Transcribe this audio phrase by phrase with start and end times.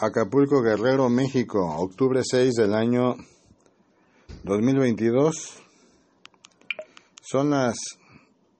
[0.00, 3.16] Acapulco, Guerrero, México, octubre 6 del año
[4.44, 5.54] 2022.
[7.20, 7.76] Son las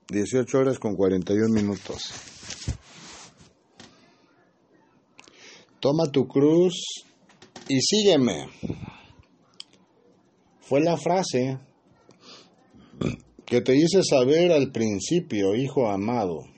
[0.09, 2.11] 18 horas con 41 minutos.
[5.79, 6.75] Toma tu cruz
[7.69, 8.49] y sígueme.
[10.61, 11.61] Fue la frase
[13.47, 16.58] que te hice saber al principio, hijo amado.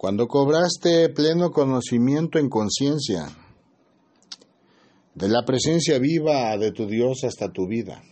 [0.00, 3.36] Cuando cobraste pleno conocimiento en conciencia
[5.14, 8.02] de la presencia viva de tu Dios hasta tu vida.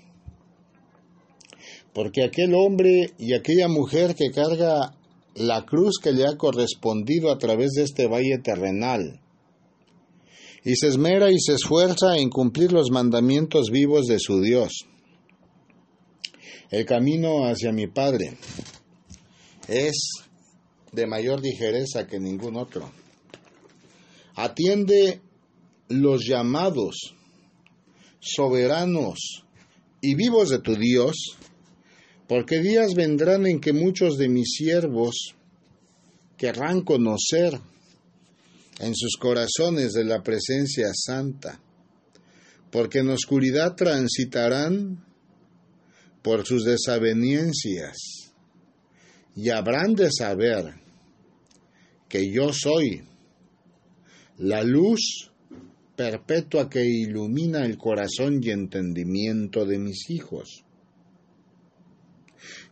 [1.95, 4.99] Porque aquel hombre y aquella mujer que carga
[5.35, 9.23] la cruz que le ha correspondido a través de este valle terrenal,
[10.65, 14.85] y se esmera y se esfuerza en cumplir los mandamientos vivos de su Dios.
[16.71, 18.37] El camino hacia mi Padre
[19.69, 20.28] es
[20.93, 22.91] de mayor ligereza que ningún otro.
[24.35, 25.21] Atiende
[25.89, 27.15] los llamados
[28.21, 29.45] soberanos
[30.01, 31.37] y vivos de tu Dios,
[32.27, 35.35] porque días vendrán en que muchos de mis siervos
[36.37, 37.59] querrán conocer
[38.81, 41.61] en sus corazones de la presencia santa,
[42.71, 45.05] porque en oscuridad transitarán
[46.23, 48.28] por sus desaveniencias
[49.41, 50.75] y habrán de saber
[52.09, 53.05] que yo soy
[54.37, 55.31] la luz
[55.95, 60.65] perpetua que ilumina el corazón y entendimiento de mis hijos.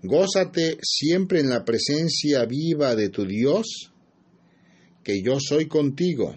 [0.03, 3.93] Gózate siempre en la presencia viva de tu Dios,
[5.05, 6.35] que yo soy contigo.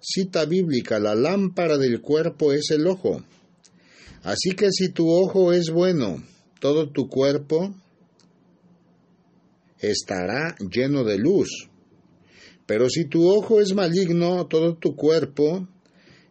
[0.00, 3.24] Cita bíblica, la lámpara del cuerpo es el ojo.
[4.22, 6.22] Así que si tu ojo es bueno,
[6.60, 7.74] todo tu cuerpo
[9.80, 11.68] estará lleno de luz.
[12.66, 15.68] Pero si tu ojo es maligno, todo tu cuerpo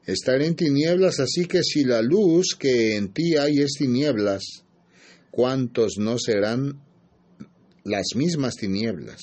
[0.05, 4.63] estará en tinieblas, así que si la luz que en ti hay es tinieblas,
[5.31, 6.81] ¿cuántos no serán
[7.83, 9.19] las mismas tinieblas?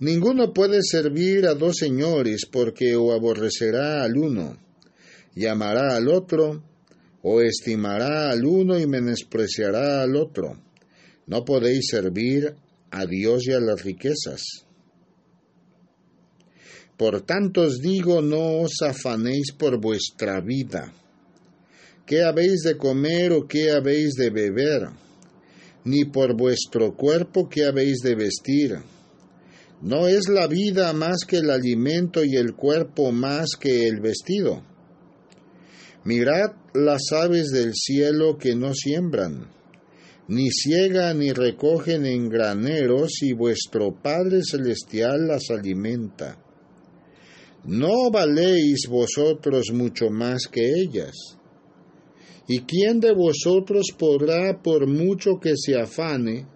[0.00, 4.58] Ninguno puede servir a dos señores, porque o aborrecerá al uno
[5.34, 6.62] y amará al otro,
[7.22, 10.63] o estimará al uno y menospreciará al otro.
[11.26, 12.54] No podéis servir
[12.90, 14.42] a Dios y a las riquezas.
[16.96, 20.92] Por tanto os digo, no os afanéis por vuestra vida.
[22.06, 24.90] ¿Qué habéis de comer o qué habéis de beber?
[25.84, 28.78] Ni por vuestro cuerpo qué habéis de vestir.
[29.80, 34.62] ¿No es la vida más que el alimento y el cuerpo más que el vestido?
[36.04, 39.48] Mirad las aves del cielo que no siembran,
[40.28, 46.38] ni ciegan ni recogen en graneros, y vuestro Padre Celestial las alimenta.
[47.64, 51.38] ¿No valéis vosotros mucho más que ellas?
[52.46, 56.46] ¿Y quién de vosotros podrá, por mucho que se afane,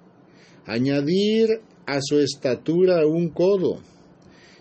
[0.66, 3.82] añadir a su estatura un codo?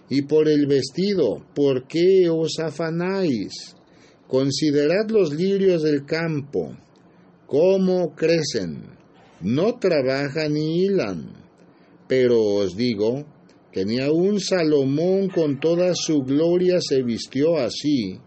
[0.10, 3.76] Y por el vestido, ¿por qué os afanáis?
[4.28, 6.78] Considerad los lirios del campo,
[7.46, 8.97] cómo crecen,
[9.42, 11.32] no trabajan ni hilan.
[12.08, 13.26] Pero os digo
[13.72, 18.20] que ni aun Salomón con toda su gloria se vistió así,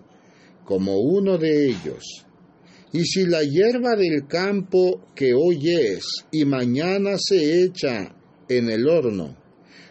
[0.65, 2.27] como uno de ellos.
[2.93, 8.15] Y si la hierba del campo que hoy es y mañana se echa
[8.49, 9.37] en el horno,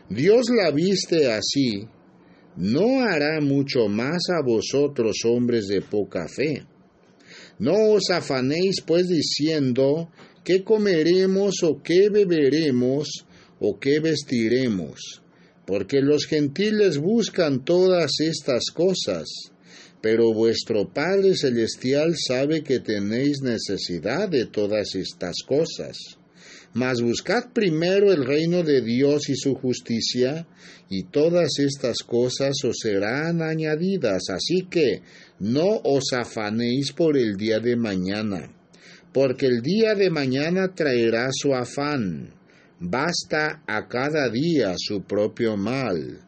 [0.10, 1.88] Dios la viste así,
[2.58, 6.66] ¿no hará mucho más a vosotros hombres de poca fe?
[7.60, 10.10] No os afanéis pues diciendo,
[10.44, 13.26] ¿qué comeremos o qué beberemos
[13.60, 15.22] o qué vestiremos?
[15.66, 19.28] Porque los gentiles buscan todas estas cosas,
[20.02, 25.98] pero vuestro Padre Celestial sabe que tenéis necesidad de todas estas cosas.
[26.74, 30.48] Mas buscad primero el reino de Dios y su justicia,
[30.90, 34.30] y todas estas cosas os serán añadidas.
[34.30, 35.02] Así que
[35.40, 38.52] no os afanéis por el día de mañana,
[39.14, 42.34] porque el día de mañana traerá su afán.
[42.80, 46.22] Basta a cada día su propio mal.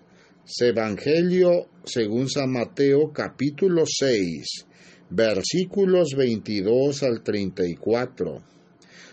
[0.60, 4.66] Evangelio según San Mateo capítulo 6,
[5.10, 8.44] versículos 22 al 34.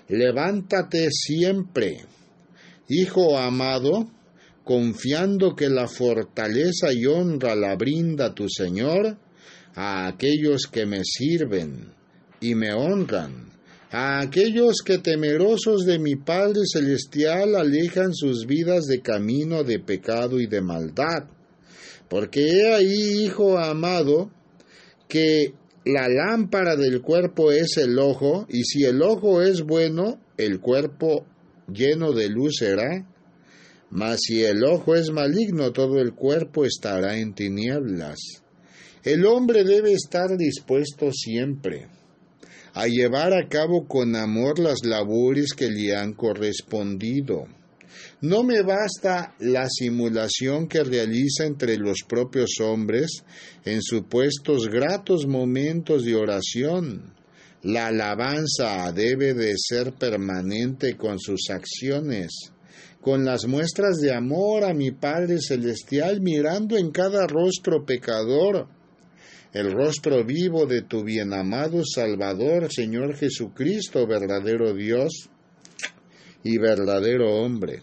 [0.09, 1.99] Levántate siempre,
[2.89, 4.11] hijo amado,
[4.65, 9.17] confiando que la fortaleza y honra la brinda tu Señor
[9.75, 11.93] a aquellos que me sirven
[12.41, 13.53] y me honran,
[13.91, 20.41] a aquellos que temerosos de mi Padre Celestial alejan sus vidas de camino de pecado
[20.41, 21.25] y de maldad,
[22.09, 24.31] Porque he ahí, hijo amado,
[25.09, 25.55] que
[25.85, 31.27] la lámpara del cuerpo es el ojo, y si el ojo es bueno, el cuerpo
[31.73, 33.07] lleno de luz será.
[33.91, 38.19] Mas si el ojo es maligno, todo el cuerpo estará en tinieblas.
[39.03, 41.89] El hombre debe estar dispuesto siempre
[42.79, 47.47] a llevar a cabo con amor las labores que le han correspondido.
[48.21, 53.25] No me basta la simulación que realiza entre los propios hombres
[53.65, 57.15] en supuestos gratos momentos de oración.
[57.65, 62.53] La alabanza debe de ser permanente con sus acciones,
[63.01, 68.69] con las muestras de amor a mi Padre Celestial mirando en cada rostro pecador
[69.53, 75.31] el rostro vivo de tu bienamado Salvador, Señor Jesucristo, verdadero Dios
[76.45, 77.83] y verdadero hombre,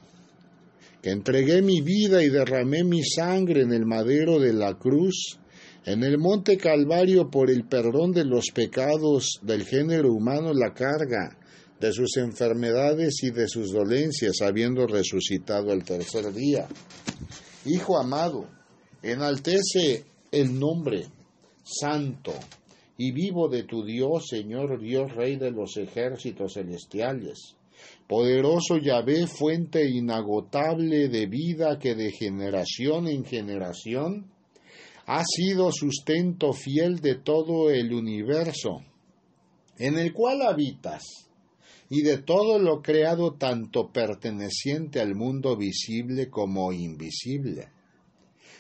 [1.01, 5.39] que entregué mi vida y derramé mi sangre en el madero de la cruz,
[5.85, 11.38] en el monte Calvario por el perdón de los pecados del género humano, la carga
[11.79, 16.67] de sus enfermedades y de sus dolencias, habiendo resucitado el tercer día.
[17.65, 18.47] Hijo amado,
[19.01, 21.07] enaltece el nombre
[21.65, 22.33] santo
[22.97, 27.56] y vivo de tu Dios, Señor Dios, Rey de los ejércitos celestiales.
[28.07, 34.31] Poderoso Yahvé, fuente inagotable de vida que de generación en generación
[35.07, 38.81] ha sido sustento fiel de todo el universo,
[39.77, 41.03] en el cual habitas,
[41.89, 47.69] y de todo lo creado tanto perteneciente al mundo visible como invisible.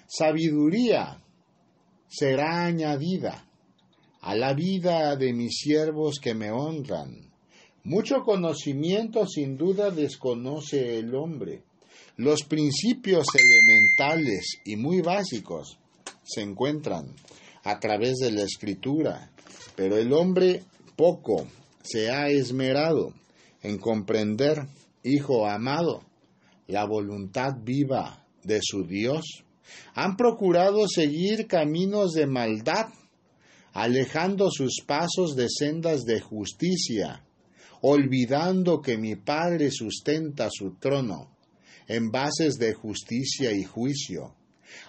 [0.07, 1.24] Sabiduría,
[2.07, 3.45] será añadida
[4.21, 7.31] a la vida de mis siervos que me honran.
[7.83, 11.61] Mucho conocimiento sin duda desconoce el hombre.
[12.17, 15.77] Los principios elementales y muy básicos
[16.23, 17.13] se encuentran
[17.63, 19.31] a través de la escritura,
[19.75, 20.63] pero el hombre
[20.95, 21.45] poco
[21.83, 23.13] se ha esmerado
[23.61, 24.67] en comprender,
[25.03, 26.03] hijo amado,
[26.67, 29.44] la voluntad viva de su Dios
[29.93, 32.87] han procurado seguir caminos de maldad,
[33.73, 37.25] alejando sus pasos de sendas de justicia,
[37.81, 41.35] olvidando que mi Padre sustenta su trono
[41.87, 44.35] en bases de justicia y juicio.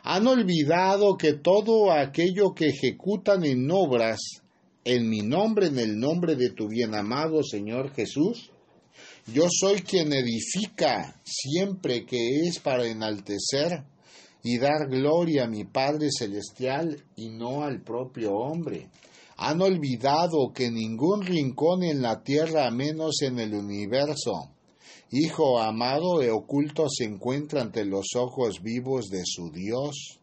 [0.03, 4.19] Han olvidado que todo aquello que ejecutan en obras
[4.85, 8.51] en mi nombre, en el nombre de tu bien amado Señor Jesús,
[9.27, 13.85] yo soy quien edifica siempre que es para enaltecer
[14.49, 18.91] y dar gloria a mi Padre Celestial y no al propio hombre.
[19.39, 24.53] Han olvidado que ningún rincón en la tierra, menos en el universo,
[25.11, 30.21] Hijo amado e oculto se encuentra ante los ojos vivos de su Dios,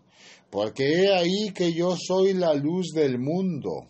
[0.49, 3.87] porque he ahí que yo soy la luz del mundo.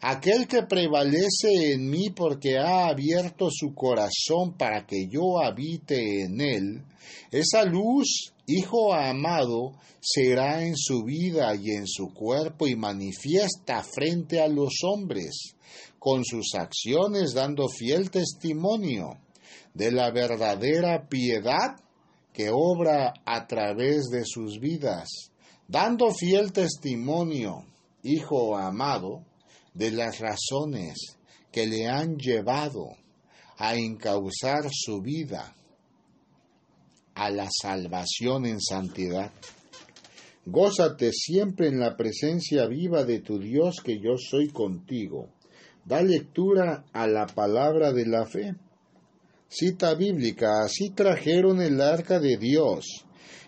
[0.00, 6.40] Aquel que prevalece en mí porque ha abierto su corazón para que yo habite en
[6.40, 6.82] él,
[7.30, 14.40] esa luz Hijo amado será en su vida y en su cuerpo y manifiesta frente
[14.40, 15.54] a los hombres,
[16.00, 19.18] con sus acciones dando fiel testimonio
[19.74, 21.76] de la verdadera piedad
[22.32, 25.08] que obra a través de sus vidas,
[25.68, 27.64] dando fiel testimonio,
[28.02, 29.24] Hijo amado,
[29.74, 31.16] de las razones
[31.52, 32.96] que le han llevado
[33.56, 35.54] a encauzar su vida
[37.14, 39.32] a la salvación en santidad.
[40.44, 45.28] Gózate siempre en la presencia viva de tu Dios que yo soy contigo.
[45.84, 48.54] Da lectura a la palabra de la fe.
[49.48, 53.04] Cita bíblica, así trajeron el arca de Dios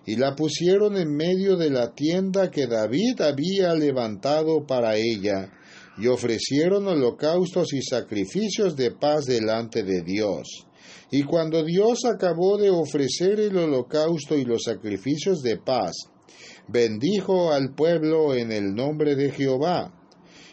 [0.06, 5.50] y la pusieron en medio de la tienda que David había levantado para ella,
[5.96, 10.66] y ofrecieron holocaustos y sacrificios de paz delante de Dios.
[11.10, 15.92] Y cuando Dios acabó de ofrecer el holocausto y los sacrificios de paz,
[16.66, 19.92] bendijo al pueblo en el nombre de Jehová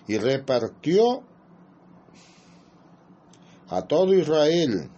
[0.08, 1.24] y repartió
[3.70, 4.90] a todo Israel,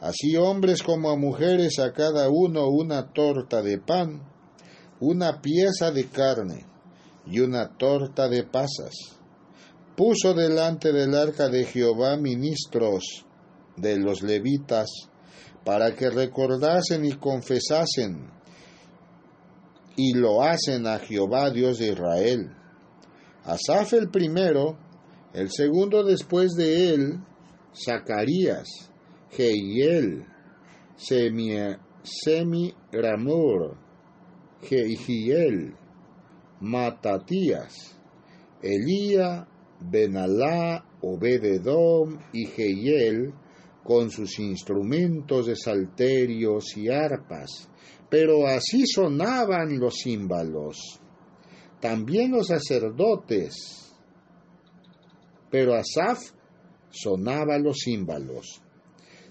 [0.00, 4.22] así hombres como a mujeres, a cada uno una torta de pan,
[5.00, 6.66] una pieza de carne
[7.24, 8.94] y una torta de pasas.
[9.96, 13.24] Puso delante del arca de Jehová ministros
[13.80, 14.88] de los levitas
[15.64, 18.30] para que recordasen y confesasen
[19.96, 22.50] y lo hacen a Jehová Dios de Israel.
[23.44, 24.78] Asaf el primero,
[25.34, 27.20] el segundo después de él,
[27.74, 28.68] Zacarías,
[29.30, 30.24] Jehiel,
[30.96, 31.50] Semi,
[32.02, 33.76] Semi Ramur,
[34.62, 35.74] Jehiel,
[36.60, 37.96] Matatías,
[38.62, 39.48] Elía,
[39.80, 43.32] Benalá, Obededom y Jehiel,
[43.88, 47.70] con sus instrumentos de salterios y arpas,
[48.10, 51.00] pero así sonaban los címbalos.
[51.80, 53.94] También los sacerdotes,
[55.50, 56.18] pero Asaf
[56.90, 58.60] sonaba los címbalos.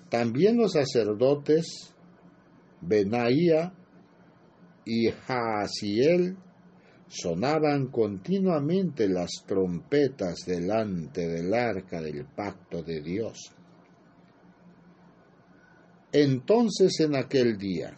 [0.10, 1.94] También los sacerdotes,
[2.82, 3.76] Benaía
[4.86, 6.36] y Jaasiel,
[7.08, 13.54] sonaban continuamente las trompetas delante del arca del pacto de Dios.
[16.12, 17.98] Entonces en aquel día,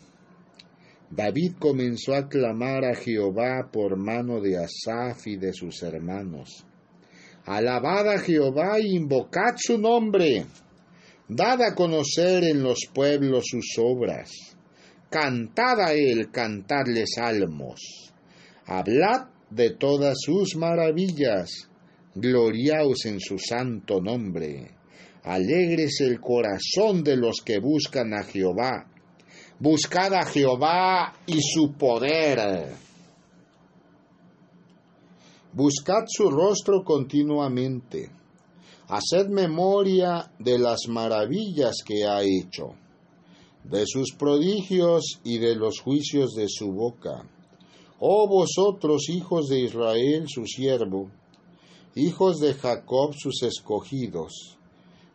[1.11, 6.65] David comenzó a clamar a Jehová por mano de Asaf y de sus hermanos.
[7.45, 10.45] Alabad a Jehová e invocad su nombre.
[11.27, 14.29] Dad a conocer en los pueblos sus obras.
[15.09, 18.13] Cantad a él, cantadle salmos.
[18.65, 21.69] Hablad de todas sus maravillas.
[22.13, 24.78] Gloriaos en su santo nombre.
[25.23, 28.88] Alegres el corazón de los que buscan a Jehová.
[29.59, 32.73] Buscad a Jehová y su poder.
[35.51, 38.09] Buscad su rostro continuamente.
[38.88, 42.75] Haced memoria de las maravillas que ha hecho,
[43.63, 47.27] de sus prodigios y de los juicios de su boca.
[47.99, 51.11] Oh vosotros, hijos de Israel, su siervo,
[51.95, 54.58] hijos de Jacob, sus escogidos,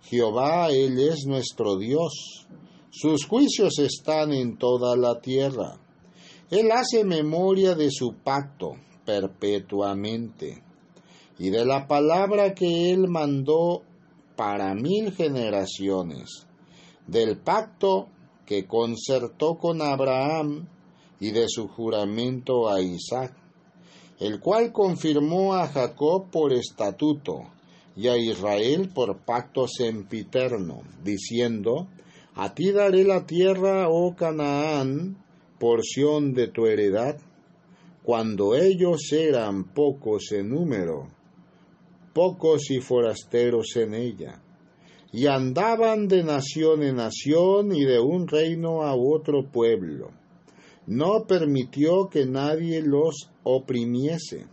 [0.04, 2.46] Jehová, Él es nuestro Dios.
[2.90, 5.80] Sus juicios están en toda la tierra.
[6.50, 10.62] Él hace memoria de su pacto perpetuamente
[11.38, 13.82] y de la palabra que Él mandó
[14.36, 16.46] para mil generaciones,
[17.06, 18.08] del pacto
[18.44, 20.68] que concertó con Abraham
[21.18, 23.34] y de su juramento a Isaac,
[24.18, 27.53] el cual confirmó a Jacob por estatuto
[27.96, 31.88] y a Israel por pacto sempiterno, diciendo,
[32.34, 35.16] A ti daré la tierra, oh Canaán,
[35.58, 37.18] porción de tu heredad,
[38.02, 41.08] cuando ellos eran pocos en número,
[42.12, 44.42] pocos y forasteros en ella,
[45.12, 50.10] y andaban de nación en nación y de un reino a otro pueblo.
[50.86, 54.46] No permitió que nadie los oprimiese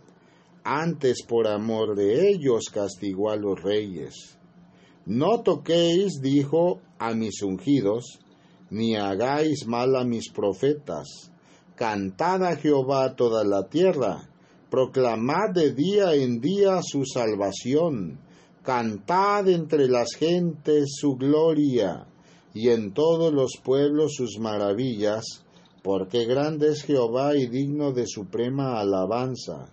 [0.64, 4.38] antes por amor de ellos castigó a los reyes.
[5.04, 8.20] No toquéis, dijo, a mis ungidos,
[8.70, 11.32] ni hagáis mal a mis profetas.
[11.74, 14.28] Cantad a Jehová toda la tierra,
[14.70, 18.20] proclamad de día en día su salvación,
[18.62, 22.06] cantad entre las gentes su gloria,
[22.54, 25.24] y en todos los pueblos sus maravillas,
[25.82, 29.72] porque grande es Jehová y digno de suprema alabanza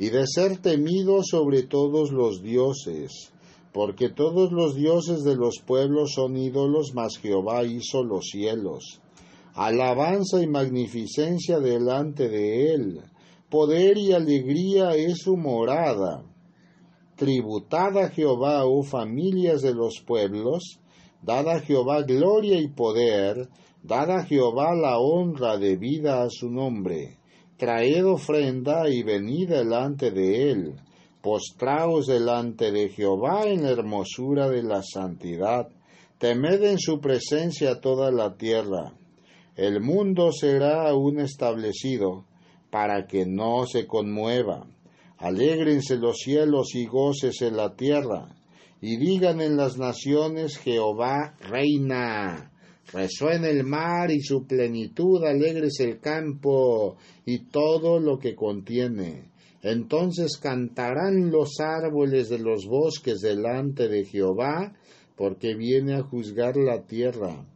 [0.00, 3.34] y de ser temido sobre todos los dioses,
[3.70, 9.02] porque todos los dioses de los pueblos son ídolos, mas Jehová hizo los cielos.
[9.52, 13.02] Alabanza y magnificencia delante de él,
[13.50, 16.24] poder y alegría es su morada.
[17.16, 20.80] Tributad a Jehová, oh familias de los pueblos,
[21.22, 23.50] dad a Jehová gloria y poder,
[23.82, 27.19] dad a Jehová la honra debida a su nombre
[27.60, 30.74] traed ofrenda y venid delante de él,
[31.20, 35.68] postraos delante de Jehová en la hermosura de la santidad,
[36.16, 38.94] temed en su presencia toda la tierra.
[39.56, 42.24] El mundo será aún establecido,
[42.70, 44.66] para que no se conmueva.
[45.18, 48.34] Alégrense los cielos y gócese la tierra,
[48.80, 52.49] y digan en las naciones Jehová reina.
[52.92, 59.30] Resuena el mar y su plenitud, alegres el campo y todo lo que contiene.
[59.62, 64.74] Entonces cantarán los árboles de los bosques delante de Jehová,
[65.16, 67.46] porque viene a juzgar la tierra.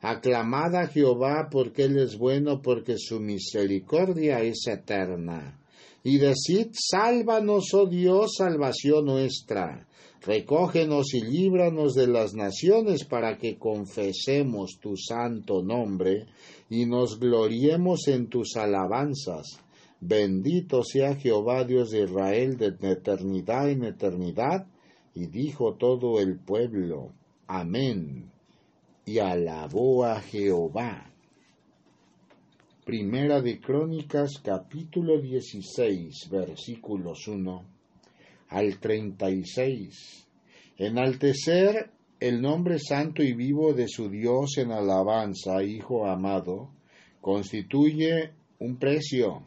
[0.00, 5.58] Aclamad a Jehová porque Él es bueno, porque su misericordia es eterna.
[6.04, 9.88] Y decid, sálvanos, oh Dios, salvación nuestra
[10.26, 16.26] Recógenos y líbranos de las naciones para que confesemos tu santo nombre
[16.70, 19.60] y nos gloriemos en tus alabanzas.
[20.00, 24.66] Bendito sea Jehová Dios de Israel de eternidad en eternidad.
[25.14, 27.12] Y dijo todo el pueblo,
[27.46, 28.30] Amén.
[29.04, 31.12] Y alabó a Jehová.
[32.86, 37.73] Primera de Crónicas capítulo 16 versículos 1
[38.54, 40.28] al 36.
[40.78, 46.70] Enaltecer el nombre santo y vivo de su Dios en alabanza, Hijo amado,
[47.20, 48.30] constituye
[48.60, 49.42] un precio.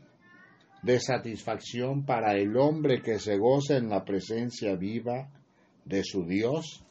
[0.83, 5.27] de satisfacción para el hombre que se goza en la presencia viva
[5.85, 6.83] de su Dios,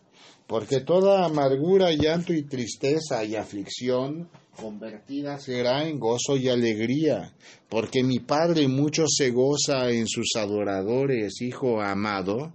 [0.47, 7.35] porque toda amargura, llanto y tristeza y aflicción convertida será en gozo y alegría,
[7.69, 12.53] porque mi Padre mucho se goza en sus adoradores, Hijo amado,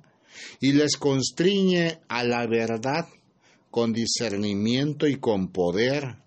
[0.60, 3.08] y les constriñe a la verdad
[3.70, 6.17] con discernimiento y con poder,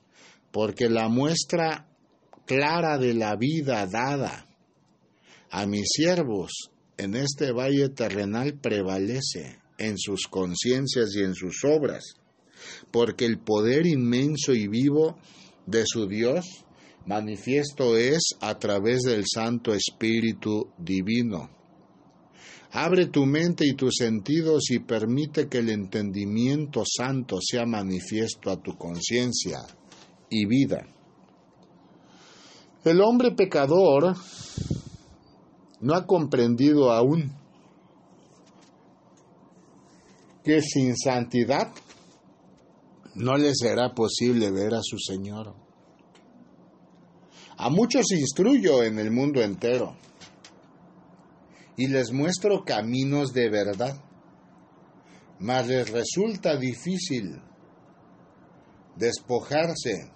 [0.50, 1.88] porque la muestra
[2.47, 4.47] clara de la vida dada
[5.50, 12.14] a mis siervos en este valle terrenal prevalece en sus conciencias y en sus obras,
[12.90, 15.19] porque el poder inmenso y vivo
[15.66, 16.64] de su Dios
[17.06, 21.50] manifiesto es a través del Santo Espíritu Divino.
[22.73, 28.56] Abre tu mente y tus sentidos y permite que el entendimiento santo sea manifiesto a
[28.56, 29.61] tu conciencia
[30.28, 30.85] y vida.
[32.85, 34.16] El hombre pecador
[35.80, 37.33] no ha comprendido aún
[40.42, 41.73] que sin santidad
[43.14, 45.54] no le será posible ver a su Señor.
[47.56, 49.97] A muchos instruyo en el mundo entero
[51.76, 53.97] y les muestro caminos de verdad,
[55.38, 57.40] mas les resulta difícil
[58.97, 60.11] despojarse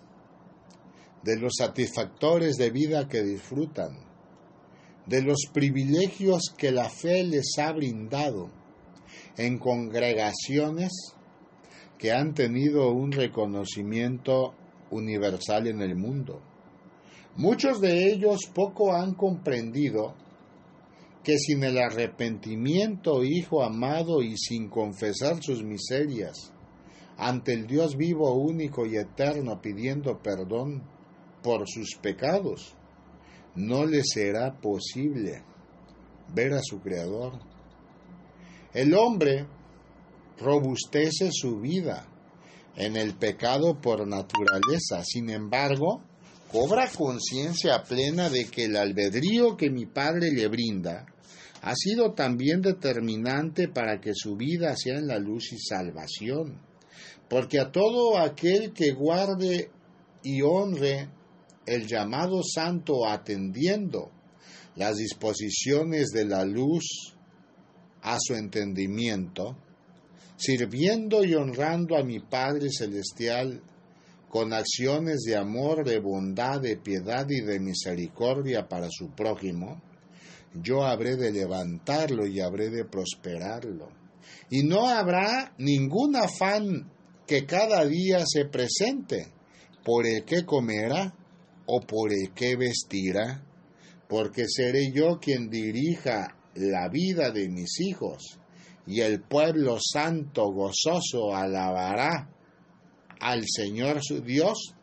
[1.23, 3.99] de los satisfactores de vida que disfrutan,
[5.07, 8.51] de los privilegios que la fe les ha brindado
[9.37, 11.15] en congregaciones
[11.99, 14.55] que han tenido un reconocimiento
[14.91, 16.41] universal en el mundo.
[17.37, 20.15] Muchos de ellos poco han comprendido
[21.23, 26.53] que sin el arrepentimiento, Hijo amado, y sin confesar sus miserias
[27.19, 30.85] ante el Dios vivo, único y eterno, pidiendo perdón
[31.43, 32.77] por sus pecados,
[33.57, 35.43] no le será posible
[36.33, 37.41] ver a su Creador.
[38.73, 39.47] El hombre
[40.41, 42.07] robustece su vida
[42.77, 46.03] en el pecado por naturaleza, sin embargo,
[46.53, 51.07] cobra conciencia plena de que el albedrío que mi Padre le brinda
[51.61, 56.61] ha sido también determinante para que su vida sea en la luz y salvación.
[57.29, 59.71] Porque a todo aquel que guarde
[60.23, 61.09] y honre
[61.67, 64.11] el llamado santo atendiendo
[64.77, 67.15] las disposiciones de la luz
[68.03, 69.57] a su entendimiento,
[70.39, 73.61] sirviendo y honrando a mi Padre Celestial
[74.29, 79.83] con acciones de amor, de bondad, de piedad y de misericordia para su prójimo,
[80.55, 83.89] yo habré de levantarlo y habré de prosperarlo.
[84.51, 86.91] Y no habrá ningún afán
[87.27, 89.27] que cada día se presente
[89.85, 91.15] por el que comerá
[91.67, 93.43] o por el que vestirá,
[94.09, 98.38] porque seré yo quien dirija la vida de mis hijos,
[98.89, 102.31] y el pueblo santo gozoso alabará
[103.21, 104.75] al Señor su Dios,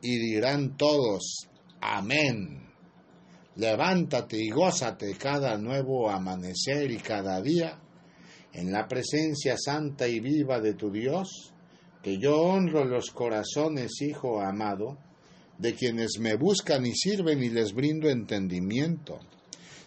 [0.00, 1.48] y dirán todos,
[1.80, 2.62] amén.
[3.56, 7.78] Levántate y gózate cada nuevo amanecer y cada día
[8.52, 11.52] en la presencia santa y viva de tu Dios,
[12.02, 14.96] que yo honro los corazones, Hijo amado,
[15.58, 19.18] de quienes me buscan y sirven y les brindo entendimiento.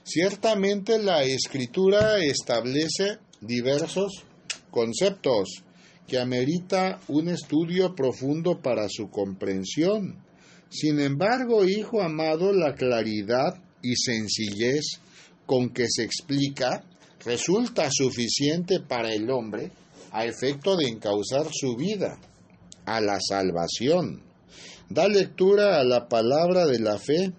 [0.04, 4.24] Ciertamente la escritura establece diversos
[4.72, 5.64] conceptos
[6.08, 10.24] que amerita un estudio profundo para su comprensión.
[10.70, 15.00] Sin embargo, hijo amado, la claridad y sencillez
[15.46, 16.84] con que se explica
[17.26, 19.72] resulta suficiente para el hombre
[20.12, 22.20] a efecto de encauzar su vida
[22.86, 24.24] a la salvación.
[24.90, 27.32] Da lectura a la palabra de la fe,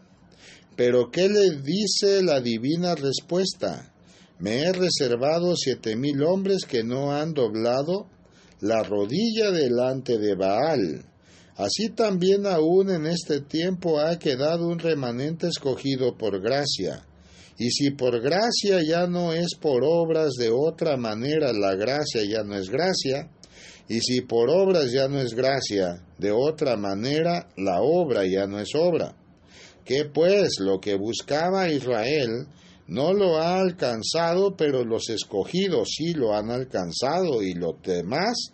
[0.76, 3.92] pero ¿qué le dice la divina respuesta?
[4.40, 8.06] Me he reservado siete mil hombres que no han doblado
[8.60, 11.04] la rodilla delante de Baal.
[11.56, 17.04] Así también aún en este tiempo ha quedado un remanente escogido por gracia.
[17.58, 22.42] Y si por gracia ya no es por obras de otra manera, la gracia ya
[22.42, 23.28] no es gracia.
[23.88, 28.58] Y si por obras ya no es gracia, de otra manera, la obra ya no
[28.58, 29.14] es obra.
[29.84, 32.46] Que pues lo que buscaba Israel
[32.90, 38.52] no lo ha alcanzado, pero los escogidos sí lo han alcanzado y los demás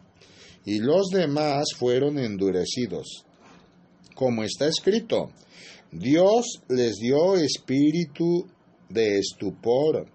[0.67, 3.25] y los demás fueron endurecidos.
[4.15, 5.31] Como está escrito,
[5.91, 8.47] Dios les dio espíritu
[8.91, 10.07] de estupor,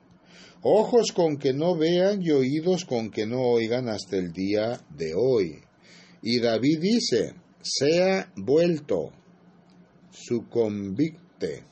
[0.62, 5.13] ojos con que no vean y oídos con que no oigan hasta el día de
[5.15, 5.62] hoy.
[6.21, 9.13] Y David dice, sea vuelto,
[10.12, 11.70] su convicte,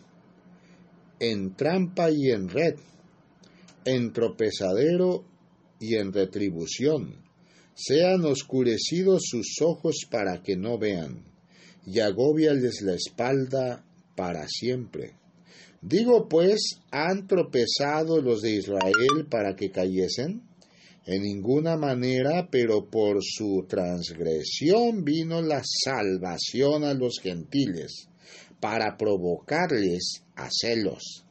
[1.19, 2.75] en trampa y en red,
[3.86, 5.25] en tropezadero
[5.79, 7.15] y en retribución.
[7.73, 11.23] Sean oscurecidos sus ojos para que no vean,
[11.86, 15.15] y agóbiales la espalda para siempre.
[15.82, 20.43] Digo pues, ¿han tropezado los de Israel para que cayesen?
[21.05, 28.10] En ninguna manera, pero por su transgresión vino la salvación a los gentiles,
[28.60, 31.26] para provocarles a celos.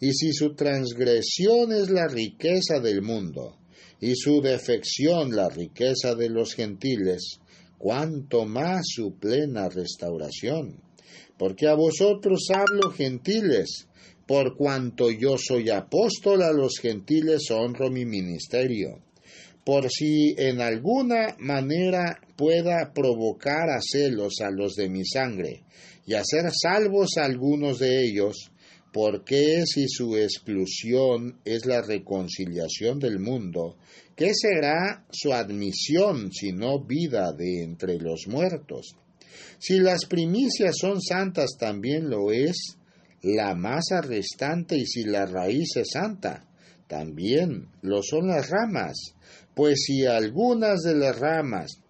[0.00, 3.56] Y si su transgresión es la riqueza del mundo,
[4.00, 7.38] y su defección la riqueza de los gentiles,
[7.78, 10.82] cuanto más su plena restauración.
[11.38, 13.88] Porque a vosotros hablo gentiles,
[14.26, 19.00] por cuanto yo soy apóstol a los gentiles honro mi ministerio,
[19.64, 25.62] por si en alguna manera pueda provocar a celos a los de mi sangre,
[26.06, 28.50] y hacer salvos algunos de ellos,
[28.92, 33.76] porque si su exclusión es la reconciliación del mundo,
[34.14, 38.94] ¿qué será su admisión sino vida de entre los muertos?
[39.58, 42.76] Si las primicias son santas, también lo es
[43.22, 46.46] la masa restante y si la raíz es santa,
[46.86, 49.14] también lo son las ramas,
[49.54, 51.80] pues si algunas de las ramas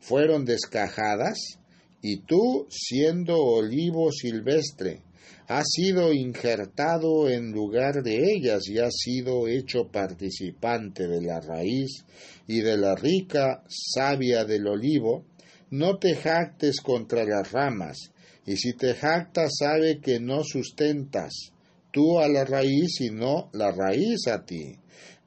[0.00, 1.59] fueron descajadas,
[2.02, 5.02] y tú, siendo olivo silvestre,
[5.48, 12.04] has sido injertado en lugar de ellas y has sido hecho participante de la raíz
[12.46, 15.24] y de la rica savia del olivo,
[15.70, 18.12] no te jactes contra las ramas,
[18.46, 21.52] y si te jactas sabe que no sustentas
[21.92, 24.76] tú a la raíz, sino la raíz a ti.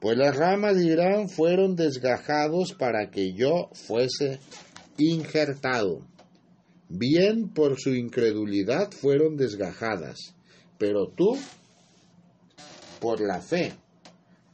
[0.00, 4.38] Pues las ramas dirán fueron desgajados para que yo fuese
[4.98, 6.02] injertado.
[6.96, 10.36] Bien por su incredulidad fueron desgajadas,
[10.78, 11.36] pero tú,
[13.00, 13.72] por la fe,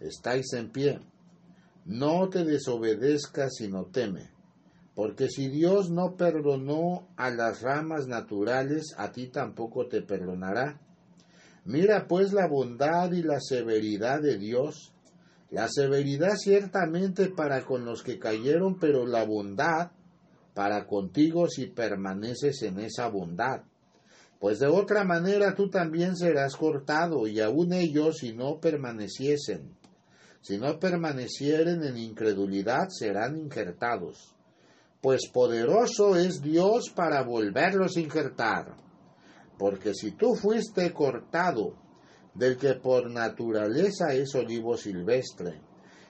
[0.00, 1.00] estáis en pie.
[1.85, 4.31] No te desobedezcas sino teme,
[4.94, 10.81] porque si Dios no perdonó a las ramas naturales, a ti tampoco te perdonará.
[11.66, 14.94] Mira pues la bondad y la severidad de Dios.
[15.50, 19.90] La severidad ciertamente para con los que cayeron, pero la bondad
[20.54, 23.62] para contigo si permaneces en esa bondad.
[24.38, 29.76] Pues de otra manera tú también serás cortado, y aun ellos si no permaneciesen.
[30.40, 34.34] Si no permanecieren en incredulidad serán injertados.
[35.02, 38.76] Pues poderoso es Dios para volverlos a injertar.
[39.58, 41.74] Porque si tú fuiste cortado
[42.34, 45.60] del que por naturaleza es olivo silvestre,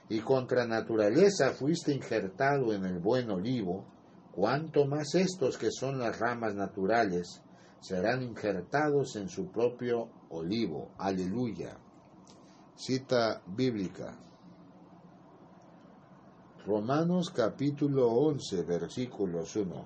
[0.07, 3.85] y contra naturaleza fuiste injertado en el buen olivo,
[4.31, 7.41] cuanto más estos que son las ramas naturales
[7.79, 10.91] serán injertados en su propio olivo.
[10.97, 11.77] Aleluya.
[12.75, 14.17] Cita bíblica.
[16.65, 19.85] Romanos capítulo 11 versículos 1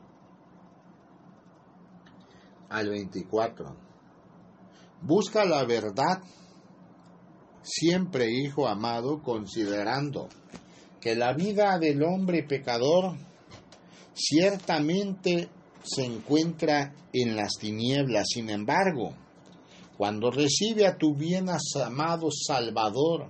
[2.69, 3.75] al 24.
[5.01, 6.21] Busca la verdad
[7.61, 10.27] siempre, hijo amado, considerando
[10.99, 13.15] que la vida del hombre pecador
[14.15, 15.49] ciertamente
[15.83, 18.25] se encuentra en las tinieblas.
[18.33, 19.13] Sin embargo,
[19.97, 21.47] cuando recibe a tu bien
[21.83, 23.29] amado Salvador,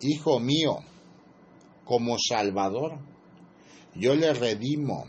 [0.00, 0.80] Hijo mío,
[1.84, 2.98] como Salvador,
[3.94, 5.06] yo le redimo,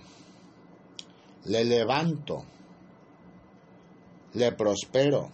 [1.46, 2.46] le levanto,
[4.34, 5.32] le prospero,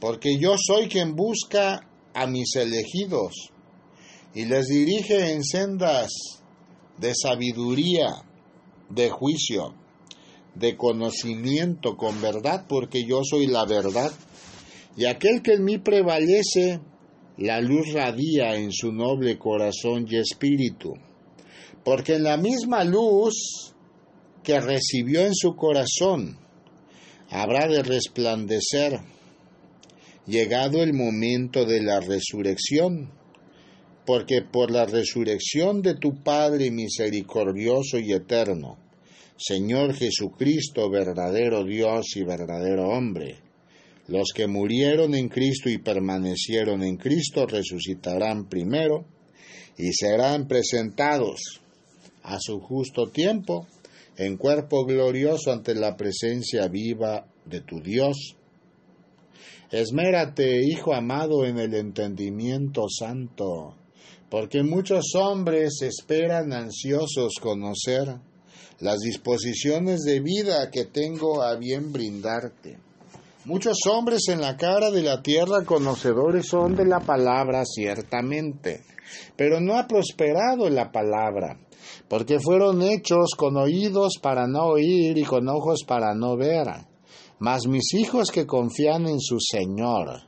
[0.00, 3.50] porque yo soy quien busca a mis elegidos
[4.34, 6.10] y les dirige en sendas
[6.98, 8.22] de sabiduría,
[8.88, 9.74] de juicio,
[10.54, 14.10] de conocimiento con verdad, porque yo soy la verdad.
[14.96, 16.80] Y aquel que en mí prevalece,
[17.36, 20.94] la luz radia en su noble corazón y espíritu,
[21.84, 23.74] porque en la misma luz
[24.42, 26.38] que recibió en su corazón,
[27.28, 29.00] habrá de resplandecer,
[30.26, 33.12] llegado el momento de la resurrección
[34.06, 38.78] porque por la resurrección de tu Padre misericordioso y eterno,
[39.36, 43.36] Señor Jesucristo, verdadero Dios y verdadero hombre,
[44.06, 49.04] los que murieron en Cristo y permanecieron en Cristo resucitarán primero
[49.76, 51.60] y serán presentados
[52.22, 53.66] a su justo tiempo
[54.16, 58.36] en cuerpo glorioso ante la presencia viva de tu Dios.
[59.70, 63.74] Esmérate, Hijo amado, en el entendimiento santo
[64.30, 68.16] porque muchos hombres esperan ansiosos conocer
[68.80, 72.78] las disposiciones de vida que tengo a bien brindarte.
[73.44, 78.82] Muchos hombres en la cara de la tierra conocedores son de la palabra, ciertamente,
[79.36, 81.58] pero no ha prosperado la palabra,
[82.08, 86.66] porque fueron hechos con oídos para no oír y con ojos para no ver.
[87.38, 90.22] Mas mis hijos que confían en su Señor,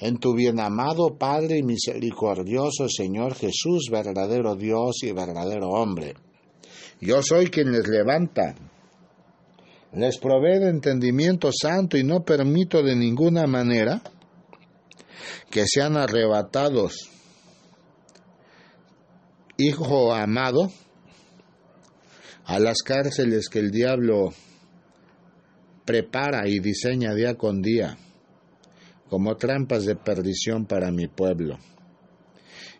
[0.00, 6.14] en tu bienamado Padre y misericordioso Señor Jesús, verdadero Dios y verdadero hombre.
[7.00, 8.54] Yo soy quien les levanta
[9.92, 14.00] les provee de entendimiento santo y no permito de ninguna manera
[15.50, 17.10] que sean arrebatados.
[19.58, 20.70] Hijo amado,
[22.44, 24.32] a las cárceles que el diablo
[25.84, 27.98] prepara y diseña día con día
[29.10, 31.58] como trampas de perdición para mi pueblo.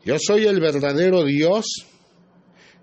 [0.04, 1.66] Yo soy el verdadero Dios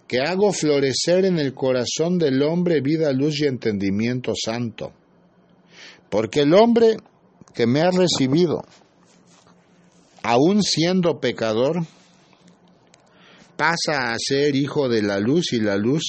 [0.06, 4.92] que hago florecer en el corazón del hombre vida, luz y entendimiento santo.
[6.10, 6.98] Porque el hombre
[7.54, 8.64] que me ha recibido,
[10.24, 11.86] aun siendo pecador,
[13.56, 16.04] pasa a ser hijo de la luz y la luz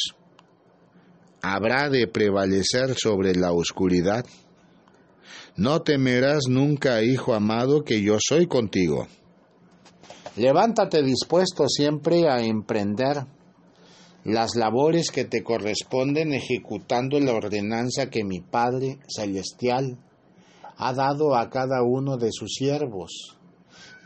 [1.41, 4.27] habrá de prevalecer sobre la oscuridad.
[5.59, 9.09] No temerás nunca, hijo amado, que yo soy contigo.
[10.37, 13.27] Levántate dispuesto siempre a emprender
[14.23, 19.99] las labores que te corresponden ejecutando la ordenanza que mi Padre Celestial
[20.77, 23.37] ha dado a cada uno de sus siervos.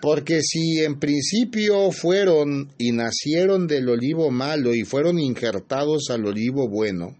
[0.01, 6.67] Porque si en principio fueron y nacieron del olivo malo y fueron injertados al olivo
[6.71, 7.15] bueno,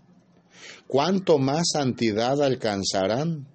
[0.87, 3.52] ¿cuánto más santidad alcanzarán?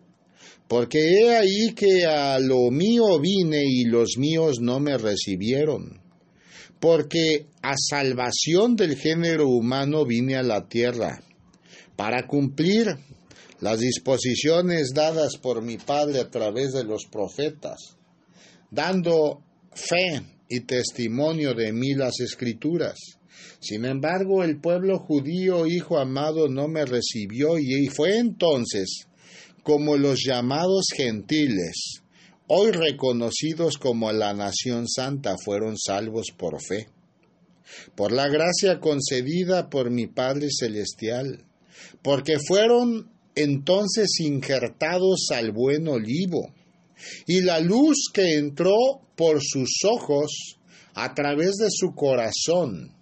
[0.68, 6.02] Porque he ahí que a lo mío vine y los míos no me recibieron
[6.80, 11.22] porque a salvación del género humano vine a la tierra,
[11.96, 12.98] para cumplir
[13.60, 17.98] las disposiciones dadas por mi Padre a través de los profetas,
[18.70, 19.42] dando
[19.74, 22.98] fe y testimonio de mí las escrituras.
[23.60, 29.08] Sin embargo, el pueblo judío, hijo amado, no me recibió y fue entonces
[29.68, 32.02] como los llamados gentiles,
[32.48, 36.88] hoy reconocidos como la nación santa, fueron salvos por fe,
[37.94, 41.44] por la gracia concedida por mi Padre Celestial,
[42.02, 46.54] porque fueron entonces injertados al buen olivo,
[47.26, 50.62] y la luz que entró por sus ojos
[50.94, 52.96] a través de su corazón,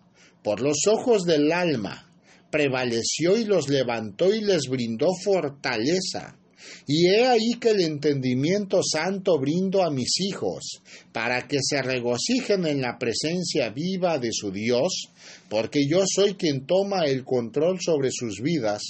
[0.44, 2.12] por los ojos del alma,
[2.50, 6.40] prevaleció y los levantó y les brindó fortaleza
[6.88, 12.66] y he ahí que el entendimiento santo brindo a mis hijos, para que se regocijen
[12.66, 15.10] en la presencia viva de su Dios,
[15.50, 18.82] porque yo soy quien toma el control sobre sus vidas,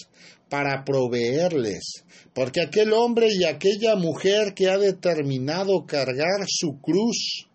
[0.49, 7.47] para proveerles, porque aquel hombre y aquella mujer que ha determinado cargar su cruz,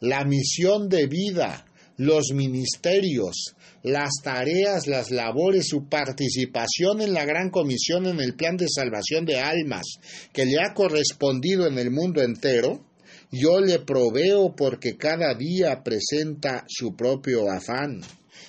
[0.00, 7.50] la misión de vida, los ministerios, las tareas, las labores, su participación en la gran
[7.50, 9.84] comisión en el plan de salvación de almas
[10.32, 12.84] que le ha correspondido en el mundo entero,
[13.30, 18.00] yo le proveo porque cada día presenta su propio afán.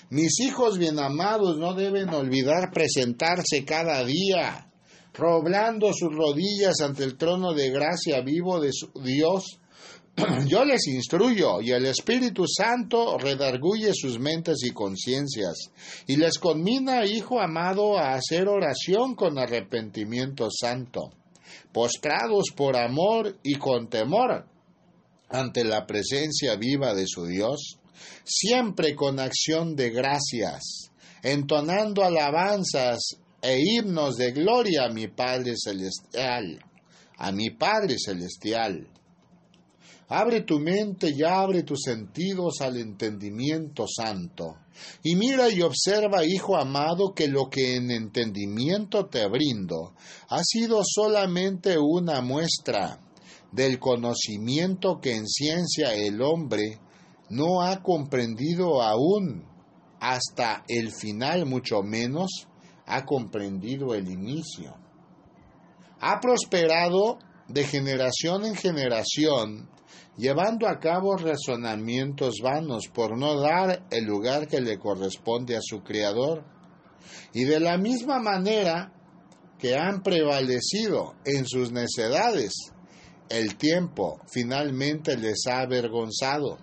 [0.10, 4.72] Mis hijos bien amados no deben olvidar presentarse cada día,
[5.14, 9.60] roblando sus rodillas ante el trono de gracia vivo de su Dios,
[10.48, 15.72] yo les instruyo y el Espíritu Santo redarguye sus mentes y conciencias
[16.08, 21.12] y les conmina, hijo amado, a hacer oración con arrepentimiento santo,
[21.72, 24.46] postrados por amor y con temor
[25.30, 27.78] ante la presencia viva de su Dios,
[28.24, 30.90] siempre con acción de gracias,
[31.22, 36.60] entonando alabanzas e himnos de gloria a mi Padre Celestial,
[37.18, 38.88] a mi Padre Celestial
[40.10, 44.56] Abre tu mente y abre tus sentidos al entendimiento santo.
[45.04, 49.94] Y mira y observa, hijo amado, que lo que en entendimiento te brindo
[50.30, 53.00] ha sido solamente una muestra
[53.52, 56.80] del conocimiento que en ciencia el hombre
[57.30, 59.46] no ha comprendido aún
[60.00, 62.48] hasta el final, mucho menos
[62.86, 64.74] ha comprendido el inicio.
[66.00, 69.70] Ha prosperado de generación en generación
[70.18, 75.84] llevando a cabo razonamientos vanos por no dar el lugar que le corresponde a su
[75.84, 76.44] Creador.
[77.34, 78.94] Y de la misma manera
[79.60, 82.54] que han prevalecido en sus necedades,
[83.30, 86.58] el tiempo finalmente les ha avergonzado,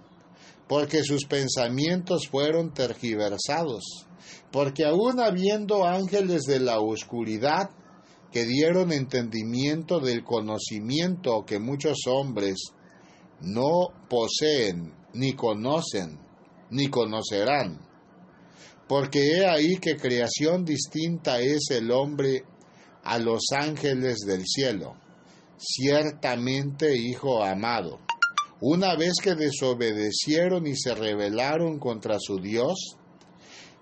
[0.68, 4.06] porque sus pensamientos fueron tergiversados,
[4.50, 7.70] porque aún habiendo ángeles de la oscuridad
[8.32, 12.72] que dieron entendimiento del conocimiento que muchos hombres
[13.44, 16.18] no poseen, ni conocen,
[16.70, 17.80] ni conocerán.
[18.88, 22.44] Porque he ahí que creación distinta es el hombre
[23.02, 24.96] a los ángeles del cielo,
[25.58, 28.00] ciertamente hijo amado.
[28.60, 32.96] Una vez que desobedecieron y se rebelaron contra su Dios,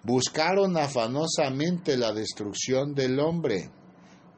[0.02, 3.70] buscaron afanosamente la destrucción del hombre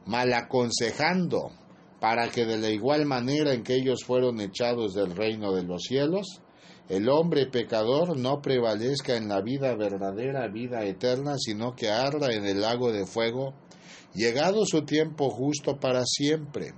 [0.05, 1.51] mal aconsejando
[1.99, 5.83] para que de la igual manera en que ellos fueron echados del reino de los
[5.83, 6.41] cielos,
[6.87, 12.45] el hombre pecador no prevalezca en la vida verdadera, vida eterna, sino que arda en
[12.45, 13.55] el lago de fuego,
[14.13, 16.73] llegado su tiempo justo para siempre.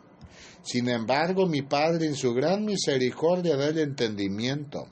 [0.63, 4.87] Sin embargo, mi Padre en su gran misericordia da el entendimiento,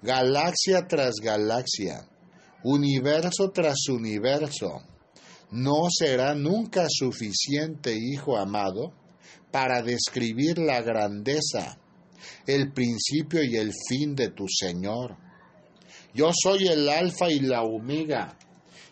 [0.00, 2.08] galaxia tras galaxia,
[2.64, 4.82] universo tras universo,
[5.52, 8.92] no será nunca suficiente, Hijo amado,
[9.52, 11.78] para describir la grandeza,
[12.46, 15.16] el principio y el fin de tu Señor.
[16.14, 18.36] Yo soy el alfa y la omega,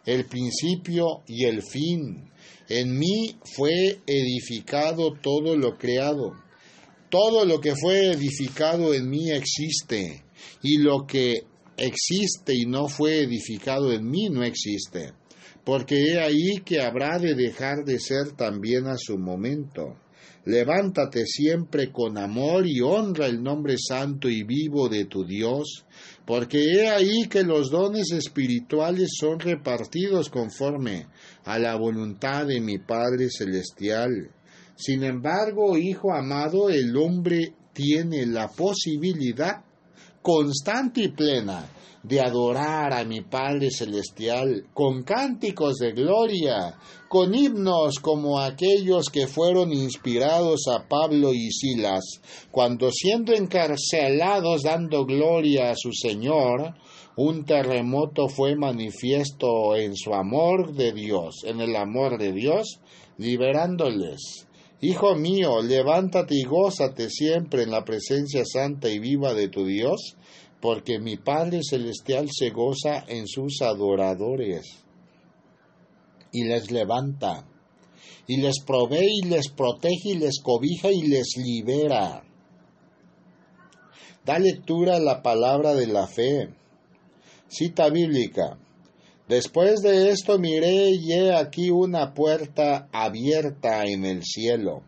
[0.07, 2.31] el principio y el fin.
[2.69, 6.35] En mí fue edificado todo lo creado.
[7.09, 10.23] Todo lo que fue edificado en mí existe,
[10.63, 11.43] y lo que
[11.77, 15.15] existe y no fue edificado en mí no existe
[15.65, 19.97] porque he ahí que habrá de dejar de ser también a su momento.
[20.47, 25.85] Levántate siempre con amor y honra el nombre santo y vivo de tu Dios,
[26.25, 31.07] porque he ahí que los dones espirituales son repartidos conforme
[31.45, 34.31] a la voluntad de mi Padre Celestial.
[34.77, 39.63] Sin embargo, Hijo amado, el hombre tiene la posibilidad
[40.23, 41.69] constante y plena
[42.03, 49.27] de adorar a mi Padre Celestial con cánticos de gloria, con himnos como aquellos que
[49.27, 56.75] fueron inspirados a Pablo y Silas, cuando siendo encarcelados dando gloria a su Señor,
[57.17, 62.81] un terremoto fue manifiesto en su amor de Dios, en el amor de Dios,
[63.19, 64.47] liberándoles.
[64.81, 70.17] Hijo mío, levántate y gózate siempre en la presencia santa y viva de tu Dios,
[70.61, 74.85] porque mi Padre Celestial se goza en sus adoradores
[76.33, 77.47] y les levanta,
[78.27, 82.23] y les provee y les protege y les cobija y les libera.
[84.25, 86.51] Da lectura a la palabra de la fe.
[87.49, 88.59] Cita bíblica.
[89.29, 94.83] Después de esto miré y he aquí una puerta abierta en el cielo.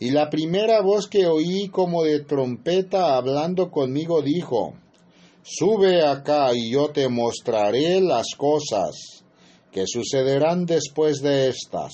[0.00, 4.74] Y la primera voz que oí como de trompeta hablando conmigo dijo,
[5.50, 9.24] Sube acá y yo te mostraré las cosas
[9.72, 11.92] que sucederán después de estas.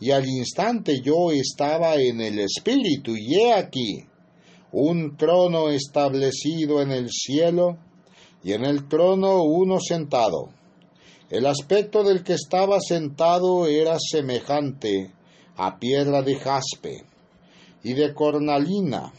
[0.00, 4.04] Y al instante yo estaba en el Espíritu, y he aquí
[4.72, 7.78] un trono establecido en el cielo,
[8.42, 10.48] y en el trono uno sentado.
[11.30, 15.12] El aspecto del que estaba sentado era semejante
[15.56, 17.04] a piedra de jaspe
[17.84, 19.12] y de cornalina,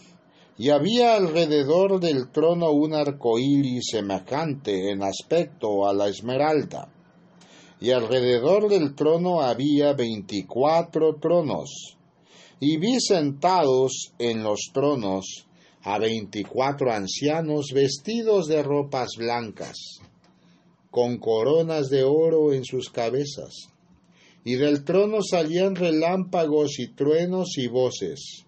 [0.60, 6.92] y había alrededor del trono un arco iris semejante en aspecto a la esmeralda.
[7.80, 11.98] Y alrededor del trono había veinticuatro tronos.
[12.60, 15.46] Y vi sentados en los tronos
[15.84, 19.78] a veinticuatro ancianos vestidos de ropas blancas,
[20.90, 23.70] con coronas de oro en sus cabezas.
[24.44, 28.47] Y del trono salían relámpagos y truenos y voces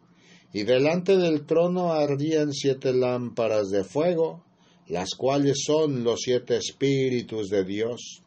[0.51, 4.43] y delante del trono ardían siete lámparas de fuego,
[4.87, 8.23] las cuales son los siete espíritus de Dios.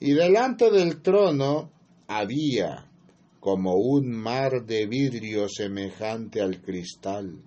[0.00, 1.70] Y delante del trono
[2.08, 2.90] había
[3.38, 7.40] como un mar de vidrio semejante al cristal.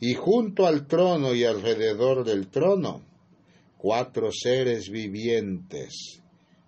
[0.00, 3.02] Y junto al trono y alrededor del trono,
[3.76, 6.22] cuatro seres vivientes,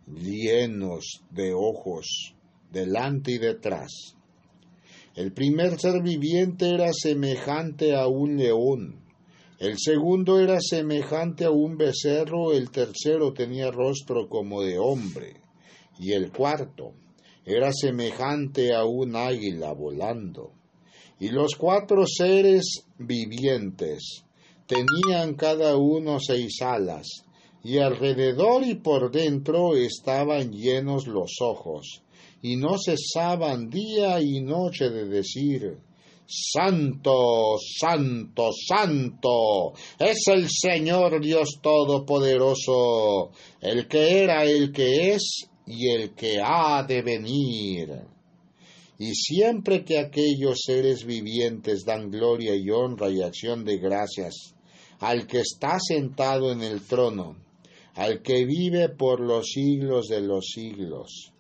[0.07, 2.35] llenos de ojos,
[2.71, 4.18] delante y detrás
[5.15, 9.09] el primer ser viviente era semejante a un león,
[9.59, 15.41] el segundo era semejante a un becerro, el tercero tenía rostro como de hombre,
[15.99, 16.93] y el cuarto
[17.45, 20.53] era semejante a un águila volando.
[21.19, 24.25] Y los cuatro seres vivientes
[24.69, 27.09] tenían cada uno seis alas,
[27.65, 32.05] y alrededor y por dentro estaban llenos los ojos
[32.43, 35.79] y no cesaban día y noche de decir,
[36.27, 43.31] Santo, Santo, Santo, es el Señor Dios Todopoderoso,
[43.61, 47.93] el que era, el que es y el que ha de venir.
[48.99, 54.55] Y siempre que aquellos seres vivientes dan gloria y honra y acción de gracias
[55.01, 57.37] al que está sentado en el trono,
[57.95, 61.33] al que vive por los siglos de los siglos,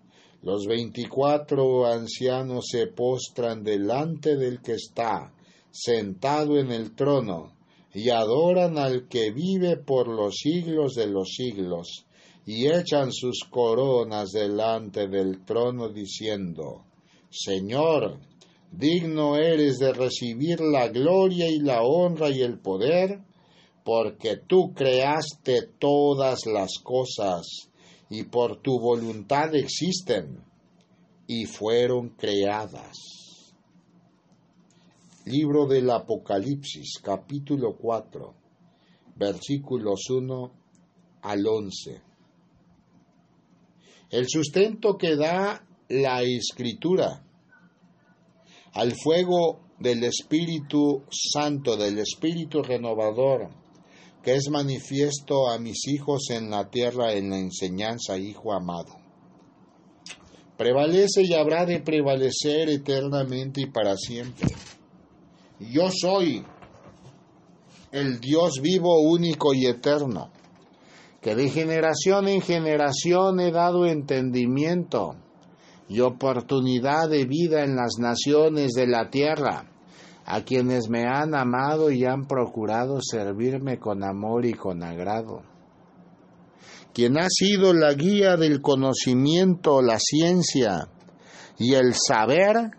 [0.42, 5.32] los veinticuatro ancianos se postran delante del que está
[5.70, 7.52] sentado en el trono
[7.92, 12.06] y adoran al que vive por los siglos de los siglos
[12.46, 16.84] y echan sus coronas delante del trono diciendo,
[17.30, 18.20] Señor,
[18.70, 23.20] digno eres de recibir la gloria y la honra y el poder,
[23.84, 27.67] porque tú creaste todas las cosas
[28.10, 30.42] y por tu voluntad existen
[31.26, 32.96] y fueron creadas.
[35.26, 38.34] Libro del Apocalipsis, capítulo 4,
[39.16, 40.52] versículos 1
[41.22, 42.02] al 11.
[44.10, 47.24] El sustento que da la escritura
[48.72, 53.50] al fuego del Espíritu Santo, del Espíritu renovador,
[54.22, 58.96] que es manifiesto a mis hijos en la tierra en la enseñanza, hijo amado.
[60.56, 64.48] Prevalece y habrá de prevalecer eternamente y para siempre.
[65.60, 66.44] Yo soy
[67.92, 70.30] el Dios vivo, único y eterno,
[71.20, 75.14] que de generación en generación he dado entendimiento
[75.88, 79.77] y oportunidad de vida en las naciones de la tierra
[80.30, 85.40] a quienes me han amado y han procurado servirme con amor y con agrado.
[86.92, 90.88] Quien ha sido la guía del conocimiento, la ciencia
[91.56, 92.72] y el saber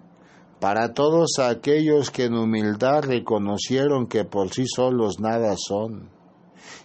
[0.60, 6.12] para todos aquellos que en humildad reconocieron que por sí solos nada son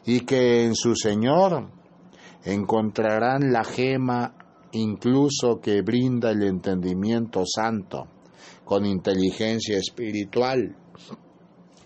[0.06, 1.68] y que en su Señor
[2.42, 4.34] encontrarán la gema
[4.72, 8.08] incluso que brinda el entendimiento santo
[8.64, 10.76] con inteligencia espiritual,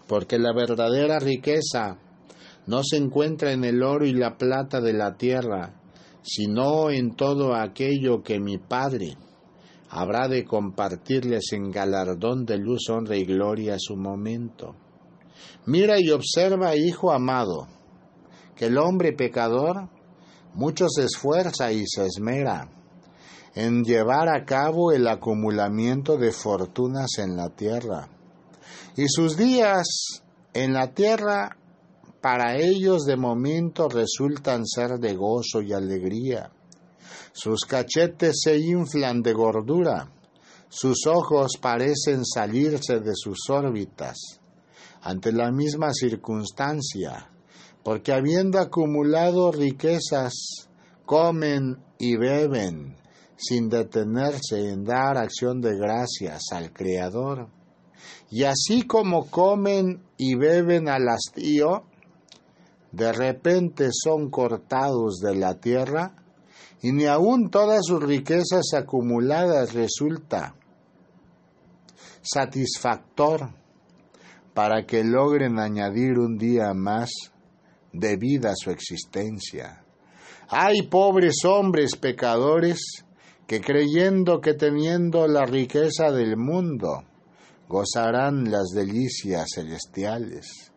[0.06, 1.98] porque la verdadera riqueza
[2.66, 5.74] no se encuentra en el oro y la plata de la tierra,
[6.22, 9.16] sino en todo aquello que mi Padre
[9.90, 14.76] habrá de compartirles en galardón de luz, honra y gloria a su momento.
[15.66, 17.68] Mira y observa, hijo amado,
[18.54, 19.88] que el hombre pecador
[20.54, 22.77] mucho se esfuerza y se esmera
[23.54, 28.08] en llevar a cabo el acumulamiento de fortunas en la tierra.
[28.96, 30.22] Y sus días
[30.52, 31.56] en la tierra
[32.20, 36.50] para ellos de momento resultan ser de gozo y alegría.
[37.32, 40.10] Sus cachetes se inflan de gordura,
[40.68, 44.40] sus ojos parecen salirse de sus órbitas
[45.00, 47.30] ante la misma circunstancia,
[47.84, 50.68] porque habiendo acumulado riquezas,
[51.06, 52.96] comen y beben
[53.38, 57.48] sin detenerse en dar acción de gracias al Creador.
[58.30, 61.84] Y así como comen y beben al hastío,
[62.90, 66.16] de repente son cortados de la tierra,
[66.82, 70.54] y ni aun todas sus riquezas acumuladas resulta
[72.22, 73.50] satisfactor
[74.52, 77.10] para que logren añadir un día más
[77.92, 79.84] de vida a su existencia.
[80.48, 83.04] Hay pobres hombres pecadores
[83.48, 87.02] que creyendo que teniendo la riqueza del mundo
[87.66, 90.70] gozarán las delicias celestiales.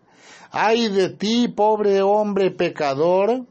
[0.51, 3.45] Ay de ti, pobre hombre pecador,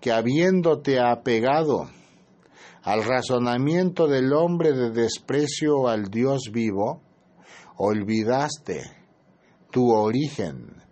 [0.00, 1.90] que habiéndote apegado
[2.82, 7.02] al razonamiento del hombre de desprecio al Dios vivo,
[7.76, 8.80] olvidaste
[9.70, 10.82] tu origen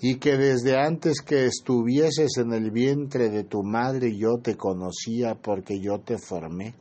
[0.00, 5.36] y que desde antes que estuvieses en el vientre de tu madre yo te conocía
[5.36, 6.74] porque yo te formé.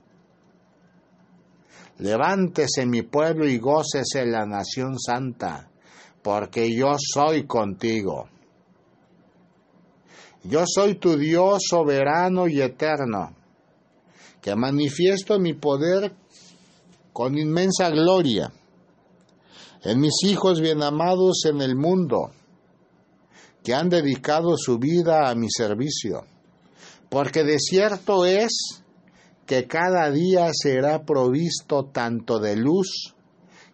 [2.00, 5.70] Levántese mi pueblo y gócese la nación santa,
[6.22, 8.30] porque yo soy contigo.
[10.44, 13.36] Yo soy tu Dios soberano y eterno,
[14.42, 16.14] que manifiesto mi poder
[17.12, 18.52] con inmensa gloria
[19.84, 22.32] en mis hijos bien amados en el mundo,
[23.64, 26.26] que han dedicado su vida a mi servicio,
[27.10, 28.84] porque de cierto es
[29.48, 33.16] que cada día será provisto tanto de luz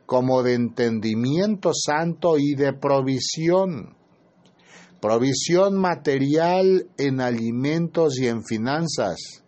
[0.06, 3.98] como de entendimiento santo y de provisión.
[5.02, 9.44] Provisión material en alimentos y en finanzas.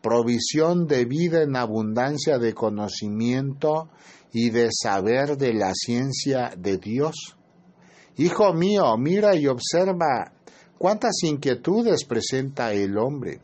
[0.00, 3.90] Provisión de vida en abundancia de conocimiento
[4.32, 7.36] y de saber de la ciencia de Dios.
[8.16, 10.32] Hijo mío, mira y observa
[10.78, 13.42] cuántas inquietudes presenta el hombre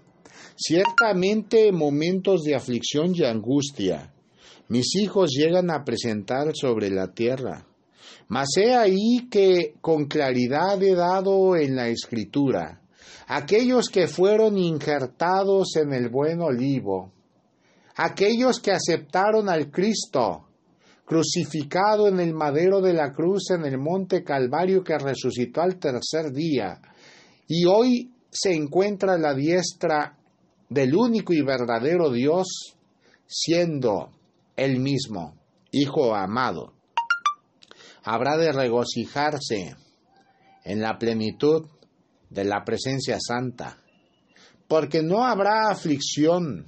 [0.57, 4.13] Ciertamente momentos de aflicción y angustia
[4.69, 7.65] mis hijos llegan a presentar sobre la tierra.
[8.29, 12.81] Mas he ahí que con claridad he dado en la escritura
[13.29, 17.13] aquellos que fueron injertados en el buen olivo,
[17.97, 20.49] aquellos que aceptaron al Cristo
[21.05, 26.33] crucificado en el madero de la cruz en el monte Calvario que resucitó al tercer
[26.33, 26.81] día
[27.47, 30.19] y hoy se encuentra la diestra
[30.69, 32.77] del único y verdadero Dios,
[33.27, 34.11] siendo
[34.57, 35.37] él mismo,
[35.73, 36.73] Hijo amado.
[38.03, 39.77] Habrá de regocijarse
[40.64, 41.67] en la plenitud
[42.31, 43.79] de la presencia santa,
[44.69, 46.67] porque no habrá aflicción,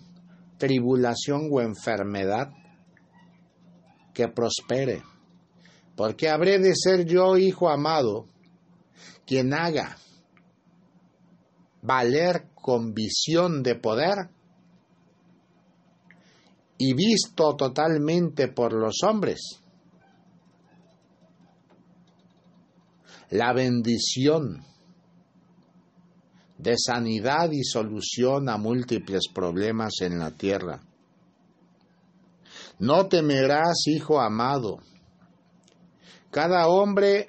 [0.58, 2.50] tribulación o enfermedad
[4.12, 5.02] que prospere,
[5.96, 8.28] porque habré de ser yo, Hijo amado,
[9.24, 9.96] quien haga
[11.82, 14.30] valer con visión de poder
[16.78, 19.60] y visto totalmente por los hombres.
[23.30, 24.64] La bendición
[26.56, 30.80] de sanidad y solución a múltiples problemas en la tierra.
[32.78, 34.78] No temerás, hijo amado.
[36.30, 37.28] Cada hombre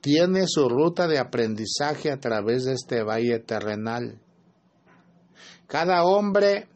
[0.00, 4.18] tiene su ruta de aprendizaje a través de este valle terrenal.
[5.66, 6.68] Cada hombre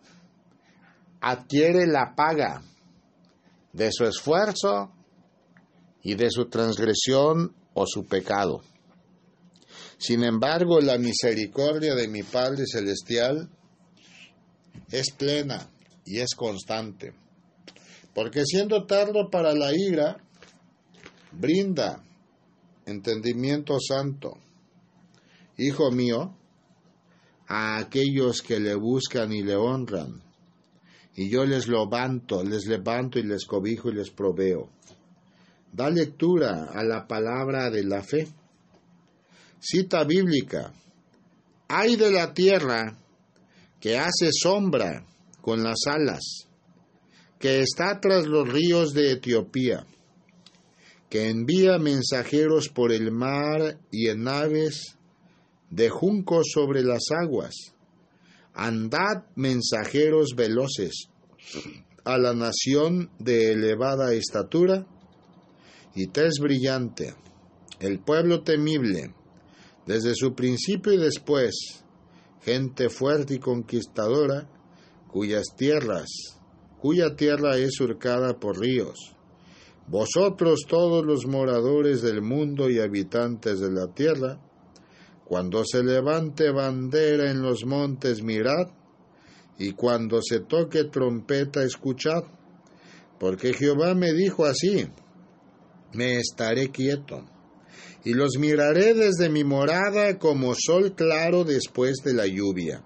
[1.20, 2.62] adquiere la paga
[3.72, 4.92] de su esfuerzo
[6.02, 8.62] y de su transgresión o su pecado.
[9.98, 13.48] Sin embargo, la misericordia de mi Padre Celestial
[14.90, 15.70] es plena
[16.04, 17.14] y es constante,
[18.14, 20.18] porque siendo tardo para la ira,
[21.32, 22.02] brinda
[22.86, 24.38] entendimiento santo.
[25.56, 26.36] Hijo mío,
[27.46, 30.22] a aquellos que le buscan y le honran,
[31.16, 34.70] y yo les levanto, les levanto y les cobijo y les proveo.
[35.72, 38.28] Da lectura a la palabra de la fe.
[39.60, 40.72] Cita bíblica.
[41.68, 42.98] Hay de la tierra
[43.80, 45.04] que hace sombra
[45.40, 46.48] con las alas,
[47.38, 49.86] que está tras los ríos de Etiopía
[51.14, 54.98] que envía mensajeros por el mar y en naves
[55.70, 57.54] de juncos sobre las aguas.
[58.52, 61.06] Andad mensajeros veloces
[62.04, 64.88] a la nación de elevada estatura
[65.94, 67.14] y tez brillante,
[67.78, 69.14] el pueblo temible,
[69.86, 71.84] desde su principio y después,
[72.42, 74.50] gente fuerte y conquistadora,
[75.06, 76.08] cuyas tierras,
[76.80, 79.13] cuya tierra es surcada por ríos
[79.86, 84.40] vosotros todos los moradores del mundo y habitantes de la tierra,
[85.24, 88.68] cuando se levante bandera en los montes, mirad,
[89.58, 92.24] y cuando se toque trompeta, escuchad,
[93.18, 94.88] porque Jehová me dijo así,
[95.92, 97.24] me estaré quieto,
[98.04, 102.82] y los miraré desde mi morada como sol claro después de la lluvia,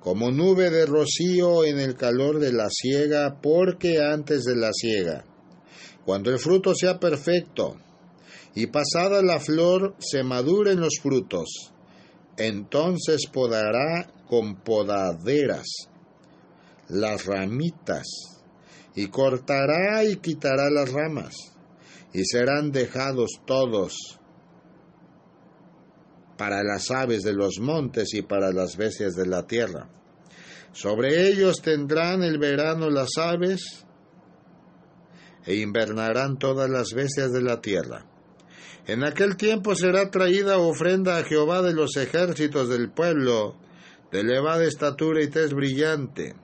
[0.00, 5.24] como nube de rocío en el calor de la siega, porque antes de la siega
[6.04, 7.76] cuando el fruto sea perfecto
[8.54, 11.72] y pasada la flor se maduren los frutos,
[12.36, 15.66] entonces podará con podaderas
[16.88, 18.04] las ramitas
[18.94, 21.34] y cortará y quitará las ramas
[22.12, 24.20] y serán dejados todos
[26.36, 29.88] para las aves de los montes y para las bestias de la tierra.
[30.72, 33.83] Sobre ellos tendrán el verano las aves
[35.46, 38.06] e invernarán todas las bestias de la tierra.
[38.86, 43.56] En aquel tiempo será traída ofrenda a Jehová de los ejércitos del pueblo,
[44.12, 46.34] de elevada estatura y tez brillante,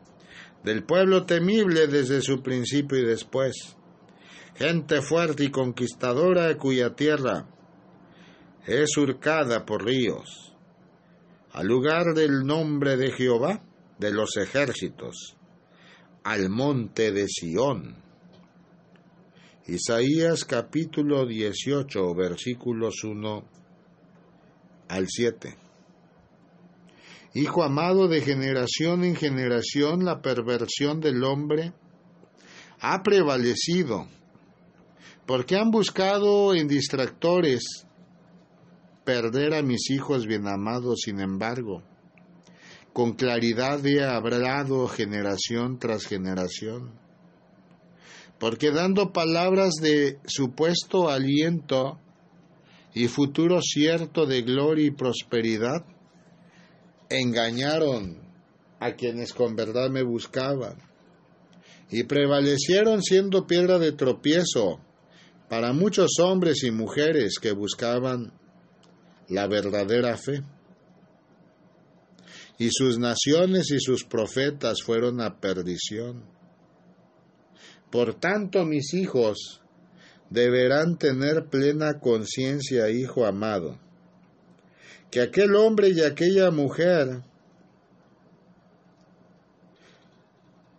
[0.64, 3.76] del pueblo temible desde su principio y después,
[4.54, 7.46] gente fuerte y conquistadora cuya tierra
[8.66, 10.54] es surcada por ríos,
[11.52, 13.62] al lugar del nombre de Jehová
[13.98, 15.36] de los ejércitos,
[16.24, 18.09] al monte de Sión
[19.70, 23.44] Isaías capítulo 18 versículos 1
[24.88, 25.56] al 7.
[27.34, 31.72] Hijo amado, de generación en generación la perversión del hombre
[32.80, 34.08] ha prevalecido,
[35.24, 37.86] porque han buscado en distractores
[39.04, 41.84] perder a mis hijos bien amados, sin embargo,
[42.92, 47.09] con claridad he hablado generación tras generación
[48.40, 52.00] porque dando palabras de supuesto aliento
[52.94, 55.84] y futuro cierto de gloria y prosperidad,
[57.10, 58.18] engañaron
[58.80, 60.78] a quienes con verdad me buscaban
[61.90, 64.80] y prevalecieron siendo piedra de tropiezo
[65.50, 68.32] para muchos hombres y mujeres que buscaban
[69.28, 70.42] la verdadera fe.
[72.58, 76.39] Y sus naciones y sus profetas fueron a perdición.
[77.90, 79.60] Por tanto, mis hijos
[80.30, 83.78] deberán tener plena conciencia, hijo amado,
[85.10, 87.22] que aquel hombre y aquella mujer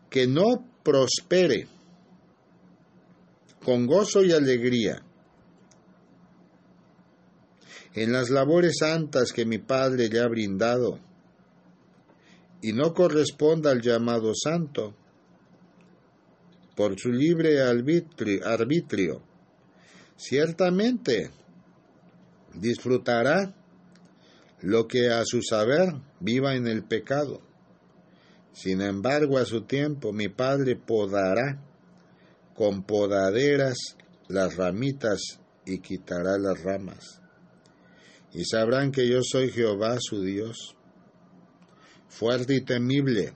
[0.09, 1.67] que no prospere
[3.63, 5.03] con gozo y alegría
[7.93, 10.99] en las labores santas que mi Padre le ha brindado
[12.61, 14.95] y no corresponda al llamado santo
[16.75, 19.21] por su libre arbitrio,
[20.15, 21.31] ciertamente
[22.53, 23.55] disfrutará
[24.61, 27.41] lo que a su saber viva en el pecado.
[28.53, 31.63] Sin embargo, a su tiempo mi Padre podará
[32.53, 33.77] con podaderas
[34.27, 37.21] las ramitas y quitará las ramas.
[38.33, 40.75] Y sabrán que yo soy Jehová su Dios,
[42.07, 43.33] fuerte y temible,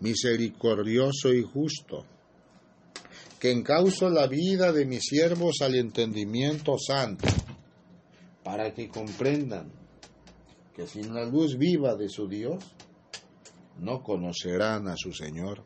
[0.00, 2.04] misericordioso y justo
[3.38, 7.26] que encauzo la vida de mis siervos al entendimiento santo,
[8.42, 9.70] para que comprendan
[10.74, 12.64] que sin la luz viva de su Dios
[13.78, 15.64] no conocerán a su Señor.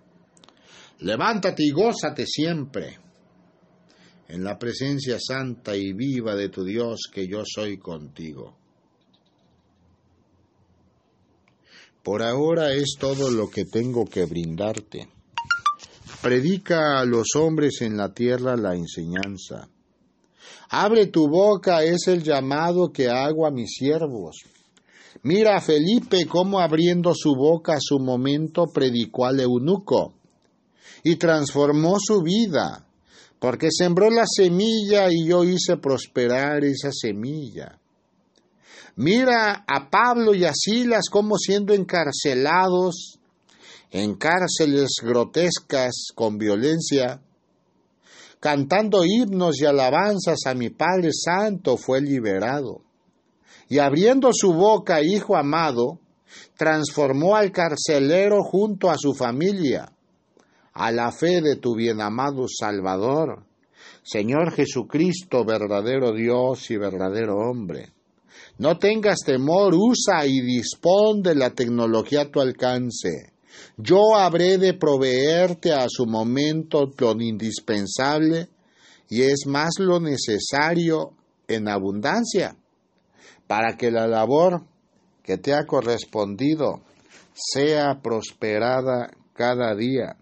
[1.01, 2.99] Levántate y gózate siempre
[4.29, 8.57] en la presencia santa y viva de tu Dios, que yo soy contigo.
[12.03, 15.09] Por ahora es todo lo que tengo que brindarte
[16.23, 19.69] Predica a los hombres en la tierra la enseñanza.
[20.69, 24.37] Abre tu boca es el llamado que hago a mis siervos.
[25.23, 30.13] Mira a Felipe cómo abriendo su boca a su momento predicó al eunuco
[31.03, 32.87] y transformó su vida,
[33.39, 37.79] porque sembró la semilla y yo hice prosperar esa semilla.
[38.97, 43.20] Mira a Pablo y a Silas como siendo encarcelados
[43.91, 47.21] en cárceles grotescas con violencia,
[48.39, 52.83] cantando himnos y alabanzas a mi Padre Santo, fue liberado.
[53.69, 55.99] Y abriendo su boca, Hijo amado,
[56.57, 59.93] transformó al carcelero junto a su familia,
[60.73, 63.45] a la fe de tu bienamado Salvador,
[64.03, 67.93] Señor Jesucristo, verdadero Dios y verdadero hombre.
[68.59, 73.30] No tengas temor, usa y dispón de la tecnología a tu alcance
[73.77, 78.49] yo habré de proveerte a su momento lo indispensable
[79.09, 81.13] y es más lo necesario
[81.49, 82.57] en abundancia,
[83.47, 84.63] para que la labor
[85.23, 86.83] que te ha correspondido
[87.35, 90.17] sea prosperada cada día.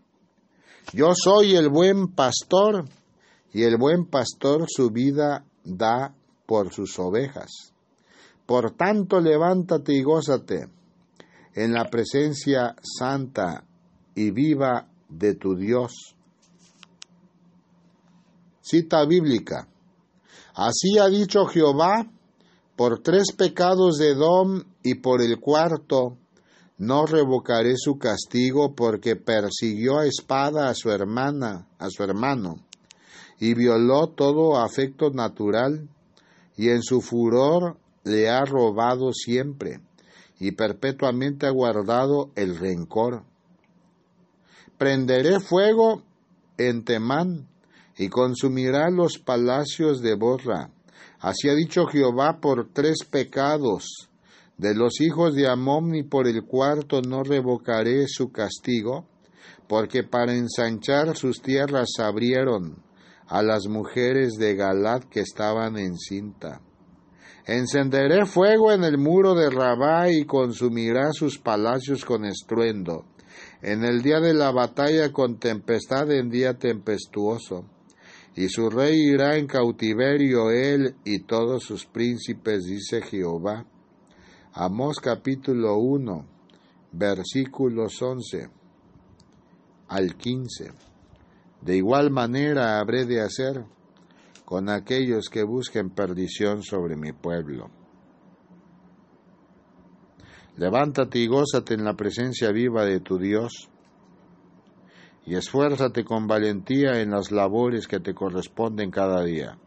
[0.92, 2.86] Yo soy el buen pastor
[3.52, 6.14] y el buen pastor su vida da
[6.46, 7.74] por sus ovejas.
[8.46, 10.77] Por tanto, levántate y gózate
[11.58, 13.64] en la presencia santa
[14.14, 16.14] y viva de tu Dios.
[18.60, 19.66] Cita bíblica.
[20.54, 22.06] Así ha dicho Jehová,
[22.76, 26.16] por tres pecados de Edom y por el cuarto,
[26.76, 32.64] no revocaré su castigo porque persiguió a espada a su hermana, a su hermano,
[33.40, 35.88] y violó todo afecto natural,
[36.56, 39.80] y en su furor le ha robado siempre
[40.38, 43.24] y perpetuamente ha guardado el rencor.
[44.76, 46.02] Prenderé fuego
[46.56, 47.48] en Temán
[47.96, 50.70] y consumirá los palacios de Borra.
[51.20, 54.08] Así ha dicho Jehová por tres pecados
[54.56, 59.06] de los hijos de Amón y por el cuarto no revocaré su castigo,
[59.68, 62.82] porque para ensanchar sus tierras abrieron
[63.26, 66.60] a las mujeres de Galad que estaban encinta.
[67.48, 73.06] Encenderé fuego en el muro de Rabá y consumirá sus palacios con estruendo.
[73.62, 77.64] En el día de la batalla con tempestad en día tempestuoso.
[78.36, 83.64] Y su rey irá en cautiverio él y todos sus príncipes, dice Jehová.
[84.52, 86.26] Amós capítulo 1,
[86.92, 88.50] versículos 11
[89.88, 90.70] al 15.
[91.62, 93.64] De igual manera habré de hacer
[94.48, 97.68] con aquellos que busquen perdición sobre mi pueblo.
[100.56, 103.68] Levántate y gózate en la presencia viva de tu Dios,
[105.26, 109.58] y esfuérzate con valentía en las labores que te corresponden cada día.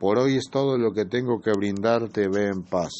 [0.00, 2.90] Por hoy es todo lo que tengo que brindarte, ve en paz.